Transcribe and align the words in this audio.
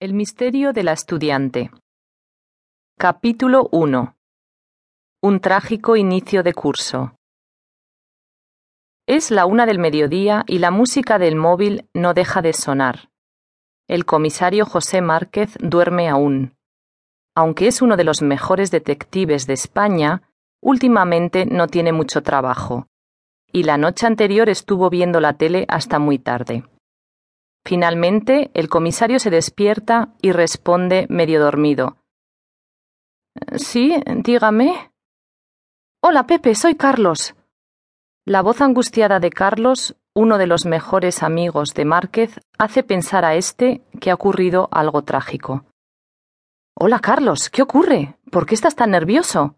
El 0.00 0.14
misterio 0.14 0.72
de 0.72 0.84
la 0.84 0.92
estudiante. 0.92 1.72
Capítulo 2.96 3.68
1. 3.72 4.14
Un 5.22 5.40
trágico 5.40 5.96
inicio 5.96 6.44
de 6.44 6.54
curso. 6.54 7.16
Es 9.08 9.32
la 9.32 9.44
una 9.44 9.66
del 9.66 9.80
mediodía 9.80 10.44
y 10.46 10.60
la 10.60 10.70
música 10.70 11.18
del 11.18 11.34
móvil 11.34 11.88
no 11.94 12.14
deja 12.14 12.42
de 12.42 12.52
sonar. 12.52 13.10
El 13.88 14.04
comisario 14.04 14.66
José 14.66 15.00
Márquez 15.00 15.56
duerme 15.58 16.08
aún. 16.08 16.54
Aunque 17.34 17.66
es 17.66 17.82
uno 17.82 17.96
de 17.96 18.04
los 18.04 18.22
mejores 18.22 18.70
detectives 18.70 19.48
de 19.48 19.54
España, 19.54 20.30
últimamente 20.62 21.44
no 21.44 21.66
tiene 21.66 21.92
mucho 21.92 22.22
trabajo. 22.22 22.86
Y 23.50 23.64
la 23.64 23.76
noche 23.78 24.06
anterior 24.06 24.48
estuvo 24.48 24.90
viendo 24.90 25.20
la 25.20 25.32
tele 25.32 25.64
hasta 25.68 25.98
muy 25.98 26.20
tarde. 26.20 26.62
Finalmente, 27.68 28.50
el 28.54 28.70
comisario 28.70 29.18
se 29.18 29.28
despierta 29.28 30.14
y 30.22 30.32
responde 30.32 31.04
medio 31.10 31.38
dormido. 31.38 31.98
Sí, 33.56 33.94
dígame. 34.24 34.90
Hola, 36.02 36.26
Pepe, 36.26 36.54
soy 36.54 36.76
Carlos. 36.76 37.34
La 38.24 38.40
voz 38.40 38.62
angustiada 38.62 39.20
de 39.20 39.28
Carlos, 39.28 39.96
uno 40.14 40.38
de 40.38 40.46
los 40.46 40.64
mejores 40.64 41.22
amigos 41.22 41.74
de 41.74 41.84
Márquez, 41.84 42.40
hace 42.58 42.82
pensar 42.82 43.26
a 43.26 43.34
éste 43.34 43.82
que 44.00 44.10
ha 44.10 44.14
ocurrido 44.14 44.70
algo 44.72 45.02
trágico. 45.02 45.66
Hola, 46.74 47.00
Carlos, 47.00 47.50
¿qué 47.50 47.60
ocurre? 47.60 48.16
¿Por 48.30 48.46
qué 48.46 48.54
estás 48.54 48.76
tan 48.76 48.92
nervioso? 48.92 49.56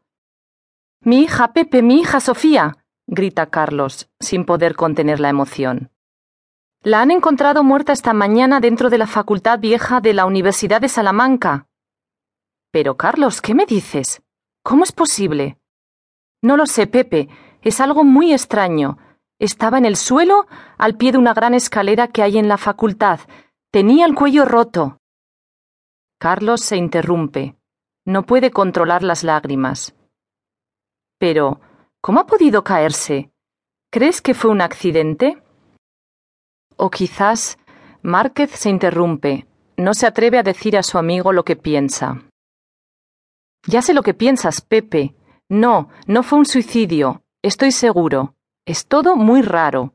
Mi 1.04 1.20
hija, 1.20 1.52
Pepe, 1.52 1.80
mi 1.80 2.00
hija 2.00 2.18
Sofía, 2.18 2.76
grita 3.06 3.50
Carlos, 3.50 4.10
sin 4.18 4.46
poder 4.46 4.74
contener 4.74 5.20
la 5.20 5.28
emoción. 5.28 5.92
La 6.82 7.02
han 7.02 7.10
encontrado 7.10 7.62
muerta 7.62 7.92
esta 7.92 8.14
mañana 8.14 8.58
dentro 8.58 8.88
de 8.88 8.96
la 8.96 9.06
Facultad 9.06 9.58
Vieja 9.58 10.00
de 10.00 10.14
la 10.14 10.24
Universidad 10.24 10.80
de 10.80 10.88
Salamanca. 10.88 11.66
Pero, 12.70 12.96
Carlos, 12.96 13.42
¿qué 13.42 13.54
me 13.54 13.66
dices? 13.66 14.22
¿Cómo 14.62 14.84
es 14.84 14.92
posible? 14.92 15.58
No 16.40 16.56
lo 16.56 16.64
sé, 16.64 16.86
Pepe. 16.86 17.28
Es 17.60 17.82
algo 17.82 18.02
muy 18.02 18.32
extraño. 18.32 18.96
Estaba 19.38 19.76
en 19.76 19.84
el 19.84 19.96
suelo, 19.96 20.46
al 20.78 20.96
pie 20.96 21.12
de 21.12 21.18
una 21.18 21.34
gran 21.34 21.52
escalera 21.52 22.08
que 22.08 22.22
hay 22.22 22.38
en 22.38 22.48
la 22.48 22.56
facultad. 22.56 23.20
Tenía 23.70 24.06
el 24.06 24.14
cuello 24.14 24.46
roto. 24.46 25.00
Carlos 26.18 26.62
se 26.62 26.78
interrumpe. 26.78 27.56
No 28.06 28.24
puede 28.24 28.50
controlar 28.50 29.02
las 29.02 29.22
lágrimas. 29.22 29.94
Pero, 31.18 31.60
¿cómo 32.00 32.20
ha 32.20 32.26
podido 32.26 32.64
caerse? 32.64 33.30
¿Crees 33.90 34.22
que 34.22 34.32
fue 34.32 34.50
un 34.50 34.62
accidente? 34.62 35.42
O 36.82 36.88
quizás 36.88 37.58
Márquez 38.00 38.52
se 38.52 38.70
interrumpe. 38.70 39.46
No 39.76 39.92
se 39.92 40.06
atreve 40.06 40.38
a 40.38 40.42
decir 40.42 40.78
a 40.78 40.82
su 40.82 40.96
amigo 40.96 41.30
lo 41.30 41.44
que 41.44 41.54
piensa. 41.54 42.22
Ya 43.66 43.82
sé 43.82 43.92
lo 43.92 44.02
que 44.02 44.14
piensas, 44.14 44.62
Pepe. 44.62 45.14
No, 45.50 45.90
no 46.06 46.22
fue 46.22 46.38
un 46.38 46.46
suicidio. 46.46 47.22
Estoy 47.42 47.72
seguro. 47.72 48.34
Es 48.64 48.86
todo 48.86 49.14
muy 49.16 49.42
raro. 49.42 49.92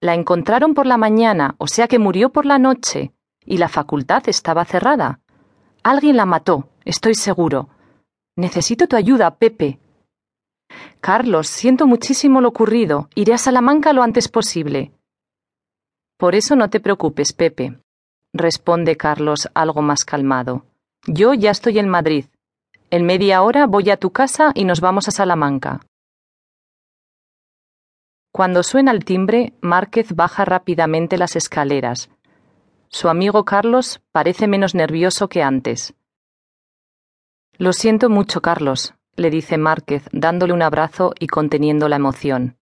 La 0.00 0.14
encontraron 0.14 0.72
por 0.72 0.86
la 0.86 0.98
mañana, 0.98 1.56
o 1.58 1.66
sea 1.66 1.88
que 1.88 1.98
murió 1.98 2.30
por 2.30 2.46
la 2.46 2.60
noche, 2.60 3.12
y 3.44 3.58
la 3.58 3.68
facultad 3.68 4.22
estaba 4.28 4.64
cerrada. 4.64 5.18
Alguien 5.82 6.16
la 6.16 6.26
mató, 6.26 6.68
estoy 6.84 7.16
seguro. 7.16 7.70
Necesito 8.36 8.86
tu 8.86 8.94
ayuda, 8.94 9.34
Pepe. 9.34 9.80
Carlos, 11.00 11.48
siento 11.48 11.88
muchísimo 11.88 12.40
lo 12.40 12.50
ocurrido. 12.50 13.08
Iré 13.16 13.34
a 13.34 13.38
Salamanca 13.38 13.92
lo 13.92 14.04
antes 14.04 14.28
posible. 14.28 14.92
Por 16.20 16.34
eso 16.34 16.54
no 16.54 16.68
te 16.68 16.80
preocupes, 16.80 17.32
Pepe, 17.32 17.78
responde 18.34 18.98
Carlos 18.98 19.48
algo 19.54 19.80
más 19.80 20.04
calmado. 20.04 20.66
Yo 21.06 21.32
ya 21.32 21.50
estoy 21.50 21.78
en 21.78 21.88
Madrid. 21.88 22.26
En 22.90 23.06
media 23.06 23.40
hora 23.40 23.66
voy 23.66 23.88
a 23.88 23.96
tu 23.96 24.10
casa 24.10 24.52
y 24.54 24.66
nos 24.66 24.82
vamos 24.82 25.08
a 25.08 25.12
Salamanca. 25.12 25.80
Cuando 28.32 28.62
suena 28.62 28.90
el 28.90 29.06
timbre, 29.06 29.54
Márquez 29.62 30.14
baja 30.14 30.44
rápidamente 30.44 31.16
las 31.16 31.36
escaleras. 31.36 32.10
Su 32.88 33.08
amigo 33.08 33.46
Carlos 33.46 34.02
parece 34.12 34.46
menos 34.46 34.74
nervioso 34.74 35.30
que 35.30 35.42
antes. 35.42 35.94
Lo 37.56 37.72
siento 37.72 38.10
mucho, 38.10 38.42
Carlos, 38.42 38.92
le 39.16 39.30
dice 39.30 39.56
Márquez, 39.56 40.06
dándole 40.12 40.52
un 40.52 40.60
abrazo 40.60 41.14
y 41.18 41.28
conteniendo 41.28 41.88
la 41.88 41.96
emoción. 41.96 42.58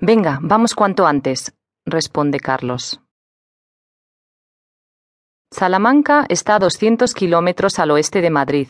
Venga, 0.00 0.38
vamos 0.40 0.74
cuanto 0.74 1.06
antes 1.06 1.54
responde 1.86 2.40
Carlos. 2.40 3.00
Salamanca 5.50 6.26
está 6.28 6.56
a 6.56 6.58
200 6.58 7.14
kilómetros 7.14 7.78
al 7.78 7.90
oeste 7.92 8.20
de 8.20 8.30
Madrid. 8.30 8.68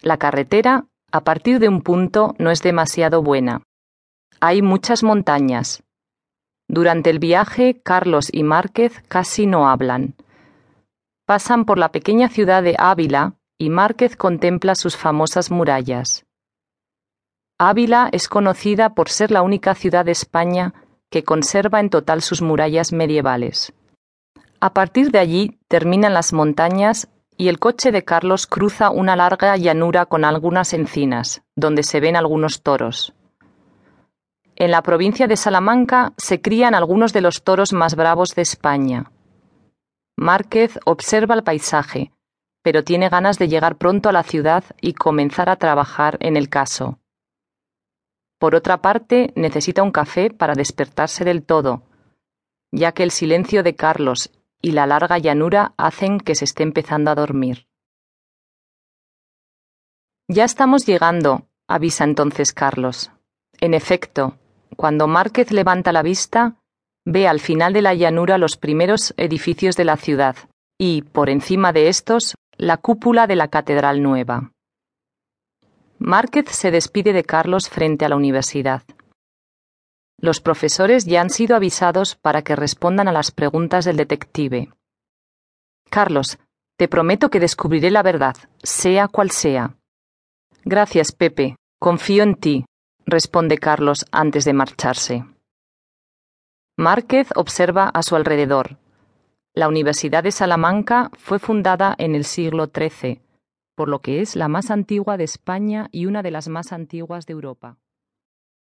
La 0.00 0.16
carretera, 0.16 0.86
a 1.12 1.20
partir 1.22 1.58
de 1.58 1.68
un 1.68 1.82
punto, 1.82 2.34
no 2.38 2.50
es 2.50 2.62
demasiado 2.62 3.22
buena. 3.22 3.62
Hay 4.40 4.62
muchas 4.62 5.02
montañas. 5.02 5.82
Durante 6.68 7.10
el 7.10 7.18
viaje, 7.18 7.80
Carlos 7.82 8.28
y 8.32 8.42
Márquez 8.42 9.02
casi 9.08 9.46
no 9.46 9.68
hablan. 9.68 10.14
Pasan 11.26 11.64
por 11.64 11.78
la 11.78 11.90
pequeña 11.90 12.28
ciudad 12.28 12.62
de 12.62 12.76
Ávila 12.78 13.34
y 13.58 13.70
Márquez 13.70 14.16
contempla 14.16 14.74
sus 14.74 14.96
famosas 14.96 15.50
murallas. 15.50 16.24
Ávila 17.58 18.08
es 18.12 18.28
conocida 18.28 18.94
por 18.94 19.10
ser 19.10 19.30
la 19.30 19.42
única 19.42 19.74
ciudad 19.74 20.04
de 20.04 20.12
España 20.12 20.72
que 21.10 21.24
conserva 21.24 21.80
en 21.80 21.90
total 21.90 22.22
sus 22.22 22.42
murallas 22.42 22.92
medievales. 22.92 23.72
A 24.60 24.72
partir 24.74 25.10
de 25.10 25.18
allí 25.18 25.58
terminan 25.68 26.14
las 26.14 26.32
montañas 26.32 27.08
y 27.36 27.48
el 27.48 27.60
coche 27.60 27.92
de 27.92 28.04
Carlos 28.04 28.46
cruza 28.46 28.90
una 28.90 29.14
larga 29.14 29.56
llanura 29.56 30.06
con 30.06 30.24
algunas 30.24 30.72
encinas, 30.72 31.42
donde 31.54 31.84
se 31.84 32.00
ven 32.00 32.16
algunos 32.16 32.62
toros. 32.62 33.14
En 34.56 34.72
la 34.72 34.82
provincia 34.82 35.28
de 35.28 35.36
Salamanca 35.36 36.12
se 36.16 36.40
crían 36.40 36.74
algunos 36.74 37.12
de 37.12 37.20
los 37.20 37.44
toros 37.44 37.72
más 37.72 37.94
bravos 37.94 38.34
de 38.34 38.42
España. 38.42 39.12
Márquez 40.16 40.80
observa 40.84 41.36
el 41.36 41.44
paisaje, 41.44 42.10
pero 42.64 42.82
tiene 42.82 43.08
ganas 43.08 43.38
de 43.38 43.46
llegar 43.46 43.76
pronto 43.76 44.08
a 44.08 44.12
la 44.12 44.24
ciudad 44.24 44.64
y 44.80 44.94
comenzar 44.94 45.48
a 45.48 45.56
trabajar 45.56 46.16
en 46.20 46.36
el 46.36 46.48
caso. 46.48 46.98
Por 48.38 48.54
otra 48.54 48.80
parte, 48.80 49.32
necesita 49.34 49.82
un 49.82 49.90
café 49.90 50.30
para 50.30 50.54
despertarse 50.54 51.24
del 51.24 51.42
todo, 51.42 51.82
ya 52.70 52.92
que 52.92 53.02
el 53.02 53.10
silencio 53.10 53.62
de 53.62 53.74
Carlos 53.74 54.30
y 54.60 54.72
la 54.72 54.86
larga 54.86 55.18
llanura 55.18 55.74
hacen 55.76 56.18
que 56.18 56.34
se 56.34 56.44
esté 56.44 56.62
empezando 56.62 57.10
a 57.10 57.14
dormir. 57.14 57.66
Ya 60.28 60.44
estamos 60.44 60.86
llegando, 60.86 61.46
avisa 61.66 62.04
entonces 62.04 62.52
Carlos. 62.52 63.10
En 63.60 63.74
efecto, 63.74 64.36
cuando 64.76 65.08
Márquez 65.08 65.50
levanta 65.50 65.90
la 65.90 66.02
vista, 66.02 66.56
ve 67.04 67.26
al 67.26 67.40
final 67.40 67.72
de 67.72 67.82
la 67.82 67.94
llanura 67.94 68.38
los 68.38 68.56
primeros 68.56 69.14
edificios 69.16 69.74
de 69.76 69.84
la 69.84 69.96
ciudad 69.96 70.36
y, 70.76 71.02
por 71.02 71.30
encima 71.30 71.72
de 71.72 71.88
estos, 71.88 72.34
la 72.56 72.76
cúpula 72.76 73.26
de 73.26 73.36
la 73.36 73.48
Catedral 73.48 74.02
Nueva. 74.02 74.52
Márquez 75.98 76.46
se 76.50 76.70
despide 76.70 77.12
de 77.12 77.24
Carlos 77.24 77.68
frente 77.68 78.04
a 78.04 78.08
la 78.08 78.16
universidad. 78.16 78.82
Los 80.20 80.40
profesores 80.40 81.04
ya 81.06 81.20
han 81.20 81.30
sido 81.30 81.56
avisados 81.56 82.14
para 82.14 82.42
que 82.42 82.54
respondan 82.54 83.08
a 83.08 83.12
las 83.12 83.32
preguntas 83.32 83.84
del 83.84 83.96
detective. 83.96 84.70
Carlos, 85.90 86.38
te 86.76 86.86
prometo 86.86 87.30
que 87.30 87.40
descubriré 87.40 87.90
la 87.90 88.02
verdad, 88.02 88.36
sea 88.62 89.08
cual 89.08 89.30
sea. 89.30 89.74
Gracias, 90.64 91.12
Pepe. 91.12 91.56
Confío 91.80 92.22
en 92.22 92.36
ti, 92.36 92.64
responde 93.04 93.58
Carlos 93.58 94.06
antes 94.12 94.44
de 94.44 94.52
marcharse. 94.52 95.24
Márquez 96.76 97.28
observa 97.34 97.88
a 97.88 98.02
su 98.02 98.14
alrededor. 98.14 98.78
La 99.54 99.66
Universidad 99.66 100.22
de 100.22 100.30
Salamanca 100.30 101.10
fue 101.18 101.40
fundada 101.40 101.94
en 101.98 102.14
el 102.14 102.24
siglo 102.24 102.70
XIII 102.72 103.20
por 103.78 103.88
lo 103.88 104.00
que 104.00 104.20
es 104.20 104.34
la 104.34 104.48
más 104.48 104.72
antigua 104.72 105.16
de 105.16 105.22
España 105.22 105.88
y 105.92 106.06
una 106.06 106.24
de 106.24 106.32
las 106.32 106.48
más 106.48 106.72
antiguas 106.72 107.26
de 107.26 107.34
Europa. 107.34 107.76